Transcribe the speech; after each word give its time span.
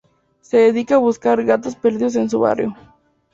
Se 0.41 0.57
dedica 0.57 0.95
a 0.95 0.97
buscar 0.97 1.43
gatos 1.45 1.75
perdidos 1.75 2.15
en 2.15 2.27
su 2.27 2.39
barrio. 2.39 2.75